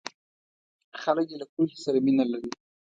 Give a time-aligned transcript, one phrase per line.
[1.01, 2.49] خلک یې له پوهې سره مینه لري.